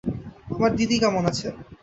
আমার 0.51 0.71
দিদি 0.77 0.95
কেমন 1.01 1.23
আছেন? 1.31 1.53